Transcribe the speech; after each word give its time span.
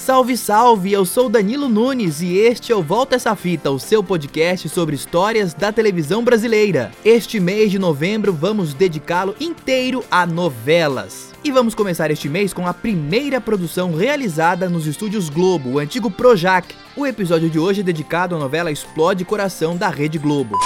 Salve, 0.00 0.34
salve! 0.34 0.90
Eu 0.90 1.04
sou 1.04 1.28
Danilo 1.28 1.68
Nunes 1.68 2.22
e 2.22 2.38
este 2.38 2.72
é 2.72 2.74
o 2.74 2.82
Volta 2.82 3.16
Essa 3.16 3.36
Fita, 3.36 3.70
o 3.70 3.78
seu 3.78 4.02
podcast 4.02 4.66
sobre 4.70 4.96
histórias 4.96 5.52
da 5.52 5.70
televisão 5.70 6.24
brasileira. 6.24 6.90
Este 7.04 7.38
mês 7.38 7.70
de 7.70 7.78
novembro 7.78 8.32
vamos 8.32 8.72
dedicá-lo 8.72 9.36
inteiro 9.38 10.02
a 10.10 10.24
novelas. 10.24 11.34
E 11.44 11.52
vamos 11.52 11.74
começar 11.74 12.10
este 12.10 12.30
mês 12.30 12.54
com 12.54 12.66
a 12.66 12.72
primeira 12.72 13.42
produção 13.42 13.94
realizada 13.94 14.70
nos 14.70 14.86
estúdios 14.86 15.28
Globo, 15.28 15.72
o 15.72 15.78
antigo 15.78 16.10
Projac. 16.10 16.74
O 16.96 17.06
episódio 17.06 17.50
de 17.50 17.58
hoje 17.58 17.82
é 17.82 17.84
dedicado 17.84 18.34
à 18.34 18.38
novela 18.38 18.72
Explode 18.72 19.26
Coração 19.26 19.76
da 19.76 19.90
Rede 19.90 20.16
Globo. 20.18 20.56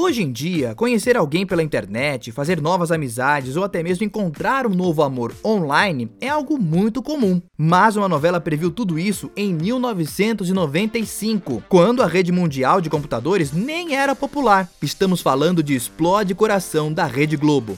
Hoje 0.00 0.22
em 0.22 0.30
dia, 0.30 0.76
conhecer 0.76 1.16
alguém 1.16 1.44
pela 1.44 1.62
internet, 1.62 2.30
fazer 2.30 2.60
novas 2.60 2.92
amizades 2.92 3.56
ou 3.56 3.64
até 3.64 3.82
mesmo 3.82 4.04
encontrar 4.04 4.64
um 4.64 4.72
novo 4.72 5.02
amor 5.02 5.34
online 5.44 6.08
é 6.20 6.28
algo 6.28 6.56
muito 6.56 7.02
comum. 7.02 7.42
Mas 7.56 7.96
uma 7.96 8.08
novela 8.08 8.40
previu 8.40 8.70
tudo 8.70 8.96
isso 8.96 9.28
em 9.36 9.52
1995, 9.52 11.64
quando 11.68 12.00
a 12.00 12.06
rede 12.06 12.30
mundial 12.30 12.80
de 12.80 12.88
computadores 12.88 13.50
nem 13.50 13.96
era 13.96 14.14
popular. 14.14 14.70
Estamos 14.80 15.20
falando 15.20 15.64
de 15.64 15.74
Explode 15.74 16.32
Coração 16.32 16.92
da 16.92 17.04
Rede 17.04 17.36
Globo. 17.36 17.76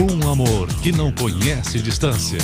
Um 0.00 0.28
amor 0.28 0.66
que 0.82 0.90
não 0.90 1.12
conhece 1.12 1.78
distância, 1.78 2.38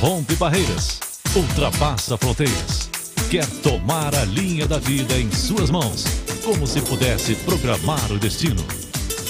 rompe 0.00 0.34
barreiras, 0.34 0.98
ultrapassa 1.36 2.16
fronteiras 2.16 2.95
quer 3.36 3.46
tomar 3.62 4.14
a 4.14 4.24
linha 4.24 4.66
da 4.66 4.78
vida 4.78 5.14
em 5.18 5.30
suas 5.30 5.68
mãos, 5.68 6.06
como 6.42 6.66
se 6.66 6.80
pudesse 6.80 7.34
programar 7.34 8.10
o 8.10 8.18
destino. 8.18 8.64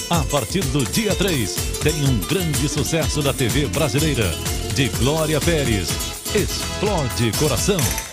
A 0.09 0.23
partir 0.31 0.61
do 0.67 0.85
dia 0.85 1.13
3, 1.13 1.55
tem 1.83 1.93
um 2.05 2.17
grande 2.19 2.69
sucesso 2.69 3.21
da 3.21 3.33
TV 3.33 3.65
brasileira, 3.65 4.33
de 4.73 4.87
Glória 4.99 5.41
Pérez. 5.41 5.89
Explode 6.33 7.33
Coração. 7.37 8.06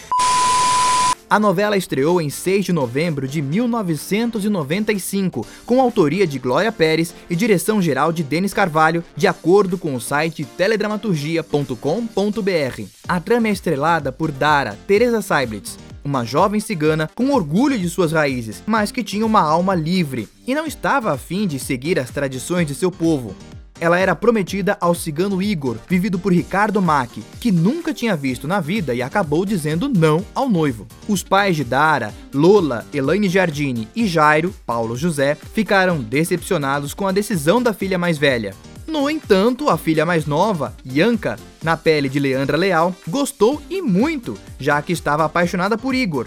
A 1.29 1.39
novela 1.39 1.77
estreou 1.77 2.21
em 2.21 2.31
6 2.31 2.67
de 2.67 2.73
novembro 2.73 3.27
de 3.27 3.41
1995, 3.41 5.47
com 5.65 5.81
autoria 5.81 6.27
de 6.27 6.39
Glória 6.39 6.71
Pérez 6.71 7.15
e 7.29 7.37
direção 7.37 7.81
geral 7.81 8.13
de 8.13 8.23
Denis 8.23 8.53
Carvalho, 8.53 9.03
de 9.17 9.27
acordo 9.27 9.79
com 9.79 9.95
o 9.95 10.01
site 10.01 10.45
teledramaturgia.com.br. 10.45 12.83
A 13.09 13.21
trama 13.21 13.49
é 13.49 13.53
estrelada 13.53 14.13
por 14.13 14.31
Dara, 14.31 14.79
Teresa 14.87 15.23
Seiblitz, 15.23 15.79
uma 16.05 16.25
jovem 16.25 16.61
cigana 16.61 17.11
com 17.15 17.31
orgulho 17.31 17.79
de 17.79 17.89
suas 17.89 18.13
raízes, 18.13 18.63
mas 18.67 18.93
que 18.93 19.03
tinha 19.03 19.25
uma 19.25 19.41
alma 19.41 19.75
livre 19.75 20.29
e 20.47 20.55
não 20.55 20.67
estava 20.67 21.13
afim 21.13 21.47
de 21.47 21.59
seguir 21.59 21.99
as 21.99 22.11
tradições 22.11 22.67
de 22.67 22.75
seu 22.75 22.91
povo. 22.91 23.35
Ela 23.81 23.99
era 23.99 24.15
prometida 24.15 24.77
ao 24.81 24.95
cigano 24.95 25.43
Igor, 25.43 25.77
vivido 25.89 26.19
por 26.19 26.33
Ricardo 26.33 26.81
Mack, 26.81 27.23
que 27.41 27.51
nunca 27.51 27.93
tinha 27.93 28.17
visto 28.17 28.47
na 28.47 28.61
vida 28.61 28.95
e 28.95 29.03
acabou 29.03 29.45
dizendo 29.45 29.89
não 29.89 30.25
ao 30.35 30.49
noivo. 30.49 30.87
Os 31.09 31.23
pais 31.23 31.57
de 31.57 31.65
Dara, 31.65 32.15
Lola, 32.33 32.87
Elaine 32.93 33.29
Giardini 33.29 33.89
e 33.95 34.07
Jairo, 34.07 34.55
Paulo 34.65 34.97
José, 34.97 35.37
ficaram 35.53 36.01
decepcionados 36.01 36.95
com 36.95 37.07
a 37.07 37.13
decisão 37.13 37.61
da 37.61 37.73
filha 37.73 37.99
mais 37.99 38.17
velha. 38.17 38.55
No 38.87 39.11
entanto, 39.11 39.69
a 39.69 39.77
filha 39.77 40.07
mais 40.07 40.25
nova, 40.25 40.75
Yanka, 40.87 41.37
na 41.63 41.77
pele 41.77 42.09
de 42.09 42.21
Leandra 42.21 42.57
Leal, 42.57 42.95
gostou 43.09 43.61
e 43.69 43.83
muito, 43.83 44.39
já 44.59 44.81
que 44.83 44.93
estava 44.93 45.25
apaixonada 45.25 45.77
por 45.77 45.95
Igor. 45.95 46.27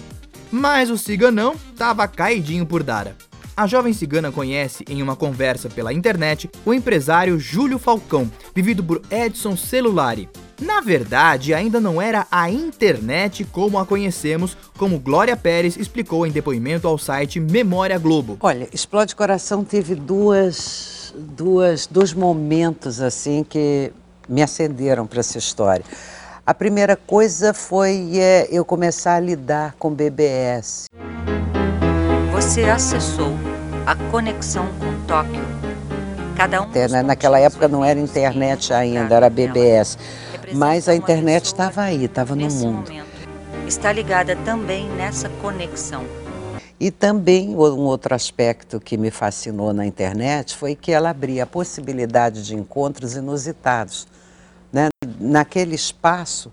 Mas 0.52 0.90
o 0.90 0.98
ciganão 0.98 1.56
estava 1.72 2.08
caidinho 2.08 2.66
por 2.66 2.84
Dara. 2.84 3.16
A 3.58 3.66
jovem 3.66 3.92
cigana 3.92 4.32
conhece, 4.32 4.86
em 4.88 5.02
uma 5.02 5.16
conversa 5.16 5.68
pela 5.68 5.92
internet, 5.92 6.48
o 6.64 6.72
empresário 6.72 7.40
Júlio 7.40 7.80
Falcão, 7.80 8.32
vivido 8.54 8.84
por 8.84 9.02
Edson 9.10 9.58
Celulari. 9.58 10.30
Na 10.62 10.80
verdade, 10.80 11.56
ainda 11.56 11.80
não 11.80 12.00
era 12.00 12.28
a 12.30 12.52
internet 12.52 13.44
como 13.46 13.80
a 13.80 13.86
conhecemos, 13.86 14.56
como 14.78 15.00
Glória 15.00 15.36
Pérez 15.36 15.76
explicou 15.76 16.28
em 16.28 16.32
depoimento 16.32 16.88
ao 16.88 17.00
site 17.00 17.40
Memória 17.40 17.98
Globo. 17.98 18.38
Olha, 18.42 18.70
Explode 18.72 19.16
Coração 19.16 19.64
teve 19.64 19.96
duas, 19.96 21.12
duas, 21.18 21.88
dois 21.88 22.14
momentos 22.14 23.02
assim 23.02 23.44
que 23.44 23.92
me 24.30 24.44
acenderam 24.44 25.08
para 25.08 25.22
essa 25.22 25.40
história. 25.40 25.84
A 26.46 26.54
primeira 26.54 26.96
coisa 26.96 27.56
foi 27.56 28.20
é, 28.20 28.48
eu 28.52 28.64
começar 28.64 29.16
a 29.16 29.20
lidar 29.20 29.74
com 29.80 29.92
BBS. 29.92 30.86
Você 32.38 32.66
acessou 32.66 33.34
a 33.84 33.96
conexão 34.12 34.68
com 34.78 35.08
Tóquio. 35.08 35.42
Cada 36.36 36.62
um 36.62 36.70
né, 36.70 37.02
naquela 37.02 37.40
época 37.40 37.68
não 37.68 37.84
era 37.84 38.00
internet 38.00 38.72
ainda, 38.72 39.16
era 39.16 39.28
BBS. 39.28 39.98
Mas 40.54 40.88
a 40.88 40.94
internet 40.94 41.46
estava 41.46 41.82
aí, 41.82 42.06
estava 42.06 42.36
no 42.36 42.48
mundo. 42.48 42.92
Está 43.66 43.92
ligada 43.92 44.36
também 44.36 44.88
nessa 44.90 45.30
conexão. 45.42 46.06
E 46.80 46.92
também 46.92 47.56
um 47.56 47.80
outro 47.80 48.14
aspecto 48.14 48.80
que 48.80 48.98
me 48.98 49.10
fascinou 49.10 49.74
na 49.74 49.84
internet 49.88 50.56
foi 50.56 50.76
que 50.76 50.92
ela 50.92 51.10
abria 51.10 51.42
a 51.42 51.48
possibilidade 51.48 52.44
de 52.44 52.54
encontros 52.54 53.16
inusitados. 53.16 54.08
Né? 54.72 54.90
Naquele 55.20 55.74
espaço 55.74 56.52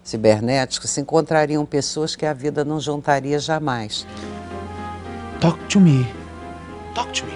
cibernético 0.00 0.86
se 0.86 1.00
encontrariam 1.00 1.66
pessoas 1.66 2.14
que 2.14 2.24
a 2.24 2.32
vida 2.32 2.64
não 2.64 2.78
juntaria 2.78 3.40
jamais. 3.40 4.06
Talk 5.44 5.62
to 5.68 5.78
me. 5.78 6.06
Talk 6.94 7.12
to 7.12 7.26
me. 7.26 7.34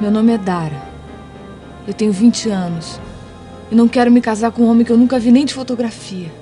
Meu 0.00 0.10
nome 0.10 0.32
é 0.32 0.38
Dara. 0.38 0.82
Eu 1.86 1.92
tenho 1.92 2.10
20 2.10 2.48
anos. 2.48 2.98
E 3.70 3.74
não 3.74 3.86
quero 3.86 4.10
me 4.10 4.22
casar 4.22 4.50
com 4.52 4.62
um 4.62 4.70
homem 4.70 4.82
que 4.82 4.90
eu 4.90 4.96
nunca 4.96 5.18
vi 5.18 5.30
nem 5.30 5.44
de 5.44 5.52
fotografia. 5.52 6.32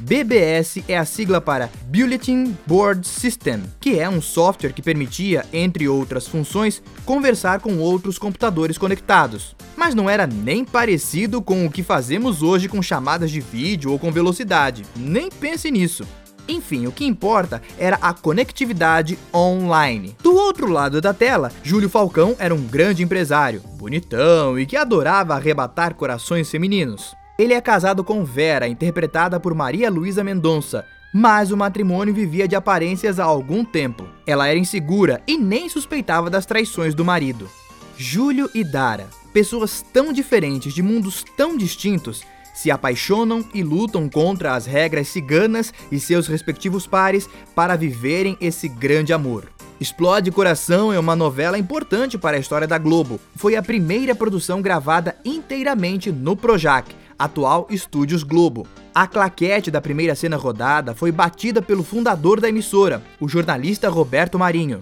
BBS 0.00 0.82
é 0.88 0.98
a 0.98 1.04
sigla 1.04 1.40
para 1.40 1.70
Bulletin 1.86 2.56
Board 2.66 3.06
System, 3.06 3.62
que 3.78 4.00
é 4.00 4.08
um 4.08 4.20
software 4.20 4.72
que 4.72 4.82
permitia, 4.82 5.46
entre 5.52 5.86
outras 5.86 6.26
funções, 6.26 6.82
conversar 7.04 7.60
com 7.60 7.78
outros 7.78 8.18
computadores 8.18 8.76
conectados. 8.76 9.54
Mas 9.76 9.94
não 9.94 10.10
era 10.10 10.26
nem 10.26 10.64
parecido 10.64 11.40
com 11.40 11.64
o 11.64 11.70
que 11.70 11.84
fazemos 11.84 12.42
hoje 12.42 12.68
com 12.68 12.82
chamadas 12.82 13.30
de 13.30 13.38
vídeo 13.38 13.92
ou 13.92 13.98
com 13.98 14.10
velocidade. 14.10 14.84
Nem 14.96 15.30
pense 15.30 15.70
nisso. 15.70 16.04
Enfim, 16.48 16.86
o 16.86 16.92
que 16.92 17.04
importa 17.04 17.60
era 17.78 17.98
a 18.00 18.14
conectividade 18.14 19.18
online. 19.34 20.16
Do 20.22 20.34
outro 20.34 20.66
lado 20.68 21.00
da 21.00 21.12
tela, 21.12 21.52
Júlio 21.62 21.90
Falcão 21.90 22.34
era 22.38 22.54
um 22.54 22.62
grande 22.62 23.02
empresário, 23.02 23.62
bonitão 23.76 24.58
e 24.58 24.64
que 24.64 24.76
adorava 24.76 25.34
arrebatar 25.34 25.94
corações 25.94 26.50
femininos. 26.50 27.14
Ele 27.38 27.54
é 27.54 27.60
casado 27.60 28.02
com 28.02 28.24
Vera, 28.24 28.66
interpretada 28.66 29.38
por 29.38 29.54
Maria 29.54 29.90
Luísa 29.90 30.24
Mendonça, 30.24 30.84
mas 31.12 31.52
o 31.52 31.56
matrimônio 31.56 32.12
vivia 32.12 32.48
de 32.48 32.56
aparências 32.56 33.20
há 33.20 33.24
algum 33.24 33.64
tempo. 33.64 34.08
Ela 34.26 34.48
era 34.48 34.58
insegura 34.58 35.22
e 35.26 35.36
nem 35.38 35.68
suspeitava 35.68 36.28
das 36.28 36.46
traições 36.46 36.94
do 36.94 37.04
marido. 37.04 37.48
Júlio 37.96 38.50
e 38.54 38.64
Dara, 38.64 39.08
pessoas 39.32 39.84
tão 39.92 40.12
diferentes 40.12 40.72
de 40.72 40.82
mundos 40.82 41.24
tão 41.36 41.56
distintos, 41.56 42.22
se 42.58 42.72
apaixonam 42.72 43.44
e 43.54 43.62
lutam 43.62 44.08
contra 44.08 44.56
as 44.56 44.66
regras 44.66 45.06
ciganas 45.06 45.72
e 45.92 46.00
seus 46.00 46.26
respectivos 46.26 46.88
pares 46.88 47.30
para 47.54 47.76
viverem 47.76 48.36
esse 48.40 48.68
grande 48.68 49.12
amor. 49.12 49.44
Explode 49.80 50.32
Coração 50.32 50.92
é 50.92 50.98
uma 50.98 51.14
novela 51.14 51.56
importante 51.56 52.18
para 52.18 52.36
a 52.36 52.40
história 52.40 52.66
da 52.66 52.76
Globo. 52.76 53.20
Foi 53.36 53.54
a 53.54 53.62
primeira 53.62 54.12
produção 54.12 54.60
gravada 54.60 55.14
inteiramente 55.24 56.10
no 56.10 56.34
Projac, 56.34 56.92
atual 57.16 57.68
Estúdios 57.70 58.24
Globo. 58.24 58.66
A 58.92 59.06
claquete 59.06 59.70
da 59.70 59.80
primeira 59.80 60.16
cena 60.16 60.36
rodada 60.36 60.96
foi 60.96 61.12
batida 61.12 61.62
pelo 61.62 61.84
fundador 61.84 62.40
da 62.40 62.48
emissora, 62.48 63.00
o 63.20 63.28
jornalista 63.28 63.88
Roberto 63.88 64.36
Marinho. 64.36 64.80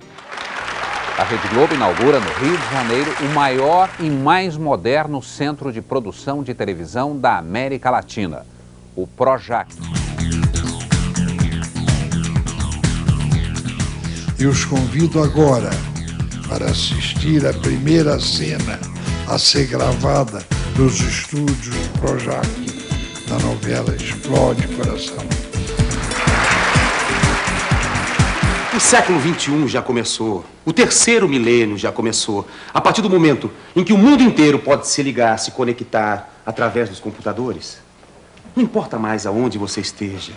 A 1.19 1.25
Rede 1.25 1.49
Globo 1.49 1.75
inaugura 1.75 2.21
no 2.21 2.31
Rio 2.35 2.59
de 2.59 2.71
Janeiro 2.71 3.11
o 3.23 3.35
maior 3.35 3.89
e 3.99 4.11
mais 4.11 4.55
moderno 4.55 5.23
centro 5.23 5.73
de 5.73 5.81
produção 5.81 6.43
de 6.43 6.53
televisão 6.53 7.19
da 7.19 7.39
América 7.39 7.91
Latina, 7.91 8.45
o 8.95 9.07
Projac. 9.07 9.75
E 14.39 14.47
os 14.47 14.67
convido 14.67 15.23
agora 15.23 15.71
para 16.51 16.67
assistir 16.67 17.47
a 17.47 17.55
primeira 17.55 18.21
cena 18.21 18.79
a 19.27 19.39
ser 19.39 19.69
gravada 19.69 20.45
nos 20.77 21.01
estúdios 21.01 21.75
do 21.75 21.99
Projac, 21.99 22.47
da 23.27 23.39
novela 23.39 23.97
Explode 23.97 24.69
Coração. 24.69 25.46
O 28.77 28.81
século 28.81 29.19
XXI 29.19 29.69
já 29.69 29.81
começou. 29.81 30.45
O 30.63 30.71
terceiro 30.71 31.27
milênio 31.27 31.79
já 31.79 31.91
começou. 31.91 32.47
A 32.75 32.79
partir 32.79 33.01
do 33.01 33.09
momento 33.09 33.51
em 33.75 33.83
que 33.83 33.91
o 33.95 33.97
mundo 33.97 34.23
inteiro 34.23 34.59
pode 34.59 34.87
se 34.87 35.03
ligar, 35.03 35.39
se 35.39 35.53
conectar 35.53 36.31
através 36.45 36.91
dos 36.91 37.01
computadores, 37.01 37.79
não 38.55 38.63
importa 38.63 38.99
mais 38.99 39.25
aonde 39.25 39.57
você 39.57 39.81
esteja. 39.81 40.35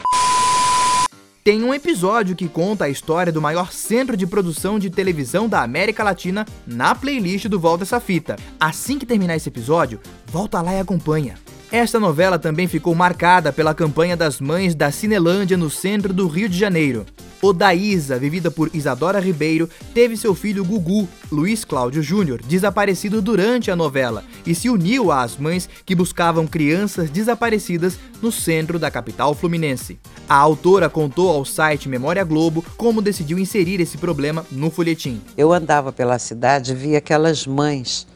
Tem 1.44 1.62
um 1.62 1.74
episódio 1.74 2.34
que 2.34 2.48
conta 2.48 2.86
a 2.86 2.90
história 2.90 3.30
do 3.30 3.42
maior 3.42 3.74
centro 3.74 4.16
de 4.16 4.26
produção 4.26 4.80
de 4.80 4.90
televisão 4.90 5.50
da 5.50 5.62
América 5.62 6.02
Latina 6.02 6.46
na 6.66 6.96
playlist 6.96 7.48
do 7.48 7.60
Volta 7.60 7.84
Essa 7.84 8.00
Fita. 8.00 8.38
Assim 8.58 8.98
que 8.98 9.06
terminar 9.06 9.36
esse 9.36 9.50
episódio, 9.50 10.00
volta 10.28 10.62
lá 10.62 10.74
e 10.76 10.80
acompanha. 10.80 11.36
Esta 11.72 12.00
novela 12.00 12.40
também 12.40 12.68
ficou 12.68 12.96
marcada 12.96 13.54
pela 13.54 13.76
campanha 13.76 14.18
das 14.18 14.42
mães 14.42 14.74
da 14.74 14.92
Cinelândia 14.92 15.56
no 15.56 15.70
centro 15.70 16.12
do 16.12 16.28
Rio 16.28 16.50
de 16.50 16.58
Janeiro. 16.58 17.06
Odaísa, 17.44 18.18
vivida 18.18 18.50
por 18.50 18.72
Isadora 18.74 19.20
Ribeiro, 19.20 19.70
teve 19.94 20.18
seu 20.18 20.34
filho 20.34 20.66
Gugu, 20.66 21.08
Luiz 21.32 21.64
Cláudio 21.64 22.02
Júnior, 22.02 22.42
desaparecido 22.42 23.22
durante 23.22 23.70
a 23.70 23.76
novela 23.76 24.24
e 24.48 24.56
se 24.56 24.68
uniu 24.68 25.12
às 25.12 25.38
mães 25.38 25.70
que 25.86 25.94
buscavam 25.94 26.48
crianças 26.48 27.12
desaparecidas 27.12 28.00
no 28.20 28.32
centro 28.32 28.80
da 28.80 28.90
capital 28.90 29.36
fluminense. 29.36 30.00
A 30.28 30.36
autora 30.36 30.90
contou 30.90 31.30
ao 31.30 31.46
site 31.46 31.88
Memória 31.88 32.24
Globo 32.24 32.66
como 32.78 33.00
decidiu 33.00 33.38
inserir 33.38 33.80
esse 33.80 33.98
problema 34.00 34.44
no 34.52 34.72
folhetim. 34.72 35.22
Eu 35.38 35.54
andava 35.54 35.94
pela 35.94 36.18
cidade 36.18 36.72
e 36.72 36.76
via 36.76 36.98
aquelas 36.98 37.46
mães 37.46 38.08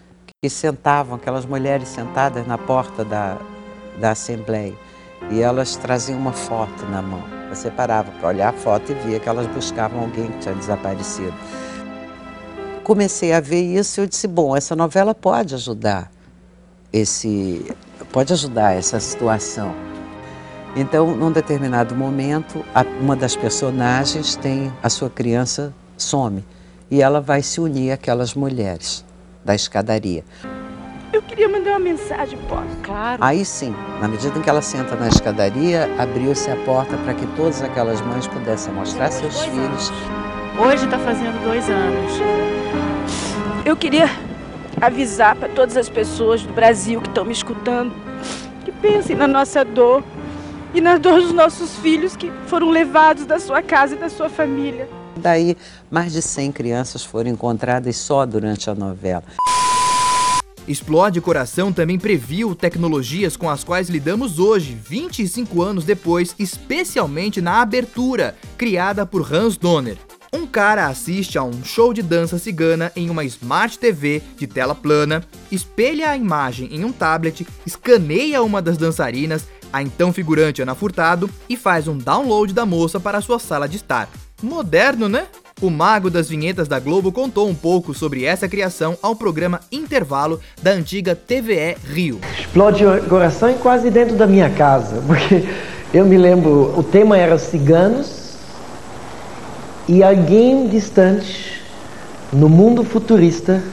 que 0.44 0.50
sentavam, 0.50 1.16
aquelas 1.16 1.46
mulheres 1.46 1.88
sentadas 1.88 2.46
na 2.46 2.58
porta 2.58 3.06
da, 3.06 3.38
da 3.98 4.12
Assembleia, 4.12 4.74
e 5.32 5.42
elas 5.42 5.78
traziam 5.78 6.20
uma 6.20 6.34
foto 6.34 6.86
na 6.88 7.02
mão. 7.02 7.24
Você 7.48 7.72
parava 7.72 8.12
para 8.20 8.28
olhar 8.28 8.50
a 8.50 8.52
foto 8.52 8.92
e 8.92 8.96
via 8.96 9.22
que 9.22 9.30
elas 9.30 9.48
buscavam 9.48 10.02
alguém 10.02 10.28
que 10.28 10.40
tinha 10.40 10.54
desaparecido. 10.54 11.34
Comecei 12.84 13.32
a 13.32 13.40
ver 13.40 13.62
isso 13.62 14.02
e 14.02 14.04
eu 14.04 14.06
disse, 14.06 14.28
bom, 14.28 14.54
essa 14.54 14.76
novela 14.76 15.16
pode 15.16 15.56
ajudar 15.56 16.12
esse 16.92 17.66
pode 18.12 18.34
ajudar 18.34 18.74
essa 18.74 19.00
situação. 19.00 19.74
Então, 20.76 21.16
num 21.16 21.32
determinado 21.32 21.96
momento, 21.96 22.66
uma 23.00 23.16
das 23.16 23.34
personagens 23.34 24.36
tem 24.36 24.74
a 24.84 24.90
sua 24.90 25.10
criança 25.10 25.74
some 25.98 26.44
e 26.92 27.02
ela 27.02 27.22
vai 27.22 27.42
se 27.42 27.62
unir 27.62 27.94
àquelas 27.94 28.34
mulheres 28.34 29.06
da 29.44 29.56
escadaria. 29.56 30.24
Eu 31.12 31.22
queria 31.22 31.48
mandar 31.48 31.72
uma 31.72 31.80
mensagem, 31.80 32.40
posso? 32.50 32.76
Claro. 32.82 33.24
Aí 33.24 33.46
sim, 33.46 33.76
na 34.02 34.08
medida 34.08 34.38
em 34.38 34.42
que 34.42 34.50
ela 34.50 34.64
senta 34.64 34.96
na 34.96 35.08
escadaria, 35.08 35.88
abriu-se 36.00 36.50
a 36.50 36.56
porta 36.58 36.98
para 36.98 37.14
que 37.14 37.28
todas 37.36 37.62
aquelas 37.62 38.02
mães 38.02 38.26
pudessem 38.26 38.74
mostrar 38.74 39.12
seus 39.12 39.42
filhos. 39.42 39.90
Anos. 39.90 39.92
Hoje 40.60 40.86
está 40.86 40.98
fazendo 40.98 41.44
dois 41.44 41.70
anos. 41.70 42.12
Eu 43.64 43.78
queria 43.78 44.10
avisar 44.82 45.36
para 45.36 45.50
todas 45.50 45.78
as 45.78 45.88
pessoas 45.88 46.42
do 46.42 46.52
Brasil 46.52 47.00
que 47.00 47.10
estão 47.10 47.26
me 47.26 47.32
escutando 47.32 47.94
que 48.66 48.72
pensem 48.72 49.16
na 49.16 49.28
nossa 49.28 49.64
dor 49.64 50.04
e 50.74 50.82
na 50.82 50.98
dor 50.98 51.22
dos 51.22 51.32
nossos 51.32 51.76
filhos 51.78 52.16
que 52.16 52.32
foram 52.48 52.70
levados 52.70 53.26
da 53.26 53.40
sua 53.40 53.62
casa 53.62 53.96
e 53.96 53.98
da 54.00 54.10
sua 54.10 54.30
família. 54.30 54.90
Daí, 55.24 55.56
mais 55.90 56.12
de 56.12 56.22
100 56.22 56.52
crianças 56.52 57.04
foram 57.06 57.32
encontradas 57.32 57.96
só 57.96 58.26
durante 58.26 58.70
a 58.70 58.76
novela. 58.76 59.24
Explode 60.68 61.22
Coração 61.22 61.72
também 61.72 61.98
previu 61.98 62.54
tecnologias 62.54 63.38
com 63.38 63.50
as 63.50 63.64
quais 63.64 63.90
lidamos 63.90 64.38
hoje, 64.38 64.78
25 64.82 65.62
anos 65.62 65.86
depois, 65.86 66.36
especialmente 66.38 67.42
na 67.42 67.62
abertura, 67.62 68.36
criada 68.58 69.06
por 69.06 69.34
Hans 69.34 69.56
Donner. 69.56 69.98
Um 70.34 70.46
cara 70.46 70.88
assiste 70.88 71.38
a 71.38 71.44
um 71.44 71.64
show 71.64 71.94
de 71.94 72.02
dança 72.02 72.38
cigana 72.38 72.92
em 72.96 73.10
uma 73.10 73.24
Smart 73.24 73.80
TV 73.80 74.22
de 74.38 74.48
tela 74.48 74.76
plana, 74.76 75.24
espelha 75.52 76.10
a 76.10 76.18
imagem 76.18 76.68
em 76.72 76.84
um 76.84 76.92
tablet, 76.92 77.48
escaneia 77.66 78.44
uma 78.44 78.62
das 78.62 78.78
dançarinas, 78.78 79.48
a 79.72 79.82
então 79.82 80.12
figurante 80.12 80.62
Ana 80.62 80.76
Furtado, 80.76 81.30
e 81.48 81.56
faz 81.56 81.88
um 81.88 81.98
download 81.98 82.54
da 82.54 82.66
moça 82.66 83.00
para 83.00 83.22
sua 83.22 83.40
sala 83.40 83.70
de 83.70 83.78
estar. 83.78 84.10
Moderno, 84.44 85.08
né? 85.08 85.24
O 85.62 85.70
mago 85.70 86.10
das 86.10 86.28
vinhetas 86.28 86.68
da 86.68 86.78
Globo 86.78 87.12
contou 87.12 87.48
um 87.48 87.56
pouco 87.56 87.94
sobre 87.94 88.26
essa 88.26 88.50
criação 88.50 88.98
ao 89.02 89.16
programa 89.16 89.62
Intervalo 89.72 90.42
da 90.62 90.72
antiga 90.72 91.16
TVE 91.16 91.78
Rio. 91.88 92.20
Explode 92.38 92.86
o 92.86 93.04
coração 93.06 93.50
e 93.50 93.54
quase 93.54 93.90
dentro 93.90 94.18
da 94.18 94.28
minha 94.28 94.50
casa, 94.50 95.02
porque 95.08 95.46
eu 95.94 96.06
me 96.06 96.18
lembro, 96.18 96.78
o 96.78 96.84
tema 96.84 97.18
era 97.18 97.38
ciganos 97.40 98.34
e 99.88 100.04
alguém 100.04 100.68
distante 100.68 101.62
no 102.34 102.50
mundo 102.50 102.84
futurista 102.84 103.64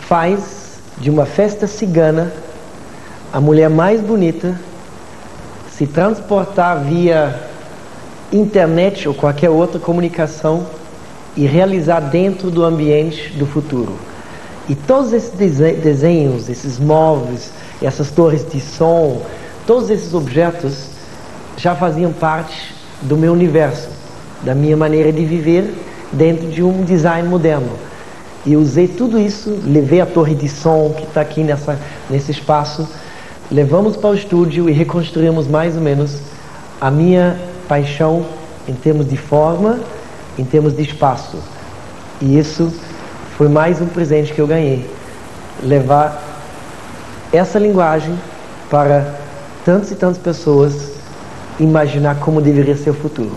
faz 0.00 0.80
de 0.98 1.08
uma 1.08 1.26
festa 1.26 1.68
cigana 1.68 2.32
a 3.32 3.40
mulher 3.40 3.70
mais 3.70 4.00
bonita 4.00 4.60
se 5.70 5.86
transportar 5.86 6.82
via 6.84 7.51
internet 8.32 9.08
ou 9.08 9.14
qualquer 9.14 9.50
outra 9.50 9.78
comunicação 9.78 10.66
e 11.36 11.46
realizar 11.46 12.00
dentro 12.00 12.50
do 12.50 12.64
ambiente 12.64 13.32
do 13.36 13.46
futuro. 13.46 13.92
E 14.68 14.74
todos 14.74 15.12
esses 15.12 15.32
desenhos, 15.32 16.48
esses 16.48 16.78
móveis, 16.78 17.52
essas 17.80 18.10
torres 18.10 18.46
de 18.50 18.60
som, 18.60 19.22
todos 19.66 19.90
esses 19.90 20.14
objetos 20.14 20.86
já 21.56 21.74
faziam 21.74 22.12
parte 22.12 22.74
do 23.02 23.16
meu 23.16 23.32
universo, 23.32 23.88
da 24.42 24.54
minha 24.54 24.76
maneira 24.76 25.12
de 25.12 25.24
viver 25.24 25.74
dentro 26.12 26.48
de 26.48 26.62
um 26.62 26.84
design 26.84 27.28
moderno. 27.28 27.70
E 28.44 28.56
usei 28.56 28.88
tudo 28.88 29.18
isso, 29.18 29.60
levei 29.64 30.00
a 30.00 30.06
torre 30.06 30.34
de 30.34 30.48
som 30.48 30.92
que 30.96 31.04
está 31.04 31.20
aqui 31.20 31.42
nessa, 31.42 31.78
nesse 32.10 32.30
espaço, 32.30 32.88
levamos 33.50 33.96
para 33.96 34.10
o 34.10 34.14
estúdio 34.14 34.68
e 34.68 34.72
reconstruímos 34.72 35.46
mais 35.46 35.76
ou 35.76 35.82
menos 35.82 36.18
a 36.80 36.90
minha 36.90 37.36
paixão 37.68 38.26
em 38.68 38.74
termos 38.74 39.08
de 39.08 39.16
forma, 39.16 39.80
em 40.38 40.44
termos 40.44 40.76
de 40.76 40.82
espaço. 40.82 41.38
E 42.20 42.38
isso 42.38 42.72
foi 43.36 43.48
mais 43.48 43.80
um 43.80 43.86
presente 43.86 44.32
que 44.32 44.40
eu 44.40 44.46
ganhei. 44.46 44.88
Levar 45.62 46.22
essa 47.32 47.58
linguagem 47.58 48.18
para 48.70 49.14
tantas 49.64 49.90
e 49.90 49.94
tantas 49.94 50.18
pessoas 50.18 50.92
imaginar 51.58 52.18
como 52.20 52.40
deveria 52.40 52.76
ser 52.76 52.90
o 52.90 52.94
futuro. 52.94 53.32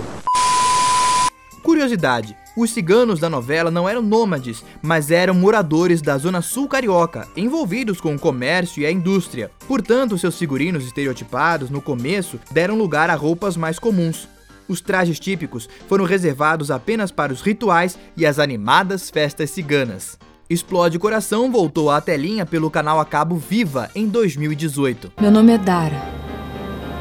Curiosidade: 1.63 2.35
os 2.55 2.71
ciganos 2.71 3.19
da 3.19 3.29
novela 3.29 3.69
não 3.69 3.87
eram 3.87 4.01
nômades, 4.01 4.63
mas 4.81 5.11
eram 5.11 5.33
moradores 5.33 6.01
da 6.01 6.17
zona 6.17 6.41
sul 6.41 6.67
carioca, 6.67 7.27
envolvidos 7.35 7.99
com 7.99 8.15
o 8.15 8.19
comércio 8.19 8.81
e 8.81 8.85
a 8.85 8.91
indústria. 8.91 9.51
Portanto, 9.67 10.17
seus 10.17 10.37
figurinos 10.37 10.85
estereotipados 10.85 11.69
no 11.69 11.81
começo 11.81 12.39
deram 12.51 12.77
lugar 12.77 13.09
a 13.09 13.15
roupas 13.15 13.57
mais 13.57 13.77
comuns. 13.77 14.27
Os 14.67 14.81
trajes 14.81 15.19
típicos 15.19 15.69
foram 15.87 16.05
reservados 16.05 16.71
apenas 16.71 17.11
para 17.11 17.33
os 17.33 17.41
rituais 17.41 17.99
e 18.15 18.25
as 18.25 18.39
animadas 18.39 19.09
festas 19.09 19.51
ciganas. 19.51 20.17
Explode 20.49 20.97
Coração 20.97 21.51
voltou 21.51 21.89
à 21.89 21.99
telinha 21.99 22.45
pelo 22.45 22.71
canal 22.71 22.99
a 22.99 23.05
cabo 23.05 23.35
Viva 23.35 23.89
em 23.93 24.07
2018. 24.07 25.13
Meu 25.19 25.31
nome 25.31 25.53
é 25.53 25.57
Dara. 25.57 26.01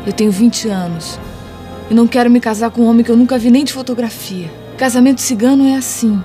Eu 0.07 0.13
tenho 0.13 0.33
20 0.33 0.69
anos. 0.69 1.19
E 1.91 1.95
não 1.95 2.07
quero 2.07 2.31
me 2.31 2.41
casar 2.41 2.71
com 2.71 2.83
um 2.83 2.87
homem 2.87 3.05
que 3.05 3.11
eu 3.11 3.17
nunca 3.17 3.39
vi 3.39 3.51
nem 3.51 3.65
de 3.65 3.73
fotografia. 3.73 4.64
Casamento 4.77 5.21
cigano 5.21 5.67
é 5.67 5.77
assim. 5.77 6.23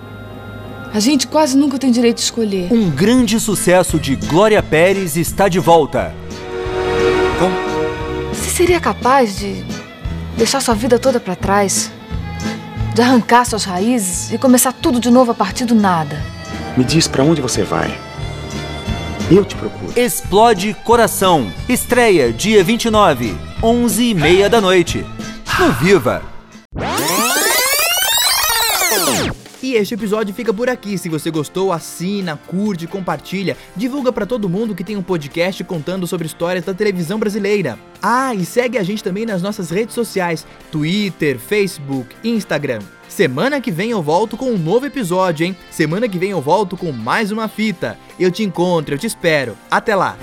A 0.91 1.00
gente 1.00 1.27
quase 1.27 1.56
nunca 1.56 1.77
tem 1.77 1.91
direito 1.91 2.18
de 2.18 2.24
escolher. 2.24 2.74
Um 2.74 2.89
grande 2.89 3.39
sucesso 3.39 4.00
de 4.00 4.15
Glória 4.15 4.62
Pérez 4.63 5.15
está 5.15 5.48
de 5.48 5.60
volta. 5.60 6.13
Como? 7.38 7.56
Você 8.34 8.50
seria 8.50 8.79
capaz 8.79 9.38
de 9.38 9.63
deixar 10.36 10.62
sua 10.62 10.74
vida 10.74 10.98
toda 10.98 11.20
para 11.20 11.36
trás? 11.36 11.91
De 12.96 13.01
arrancar 13.03 13.46
suas 13.46 13.65
raízes 13.65 14.32
e 14.32 14.38
começar 14.38 14.74
tudo 14.74 15.00
de 15.00 15.12
novo 15.12 15.32
a 15.32 15.36
partir 15.36 15.65
do 15.65 15.75
nada? 15.75 16.20
Me 16.75 16.84
diz 16.84 17.08
para 17.08 17.24
onde 17.24 17.41
você 17.41 17.62
vai. 17.63 17.96
Eu 19.29 19.46
te 19.46 19.56
procuro. 19.56 19.94
Explode 19.96 20.75
Coração. 20.84 21.53
Estreia 21.68 22.34
dia 22.34 22.63
29, 22.63 23.38
11 23.62 24.03
e 24.03 24.13
meia 24.15 24.50
da 24.50 24.60
noite. 24.60 25.06
No 25.60 25.72
Viva. 25.74 26.28
E 29.62 29.74
este 29.74 29.93
episódio 29.93 30.34
fica 30.34 30.53
por 30.53 30.69
aqui. 30.69 30.98
Se 30.98 31.10
você 31.10 31.29
gostou, 31.29 31.74
assina, 31.74 32.39
curte, 32.48 32.88
compartilha, 32.88 33.58
divulga 33.75 34.12
para 34.12 34.25
todo 34.25 34.50
mundo 34.50 34.74
que 34.74 34.84
tem 34.84 34.96
um 34.96 35.03
podcast 35.03 35.63
contando 35.65 36.08
sobre 36.08 36.27
histórias 36.27 36.63
da 36.63 36.74
televisão 36.74 37.19
brasileira. 37.19 37.77
Ah, 38.01 38.34
e 38.34 38.46
segue 38.46 38.77
a 38.77 38.84
gente 38.84 39.03
também 39.03 39.25
nas 39.25 39.41
nossas 39.41 39.69
redes 39.69 39.93
sociais: 39.93 40.48
Twitter, 40.72 41.38
Facebook, 41.38 42.15
Instagram. 42.24 42.79
Semana 43.10 43.60
que 43.60 43.72
vem 43.72 43.91
eu 43.91 44.01
volto 44.01 44.38
com 44.38 44.51
um 44.51 44.58
novo 44.58 44.86
episódio, 44.86 45.46
hein? 45.46 45.58
Semana 45.69 46.08
que 46.08 46.17
vem 46.17 46.29
eu 46.29 46.41
volto 46.41 46.77
com 46.77 46.91
mais 46.91 47.31
uma 47.31 47.50
fita. 47.50 47.98
Eu 48.19 48.31
te 48.31 48.43
encontro, 48.43 48.96
eu 48.96 49.00
te 49.00 49.08
espero. 49.08 49.58
Até 49.69 49.96
lá. 49.96 50.17